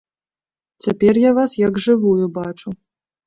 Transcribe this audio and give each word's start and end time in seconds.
Цяпер 0.85 1.19
я 1.23 1.31
вас 1.39 1.51
як 1.67 1.77
жывую 1.87 2.25
бачу. 2.41 2.75